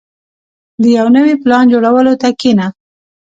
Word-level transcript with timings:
•د 0.81 0.83
یو 0.97 1.07
نوي 1.17 1.33
پلان 1.43 1.65
جوړولو 1.73 2.13
ته 2.21 2.29
کښېنه. 2.39 2.67